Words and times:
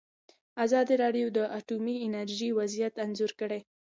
ازادي 0.65 0.95
راډیو 1.03 1.27
د 1.37 1.39
اټومي 1.59 1.95
انرژي 2.05 2.49
وضعیت 2.59 2.93
انځور 3.05 3.31
کړی. 3.39 3.59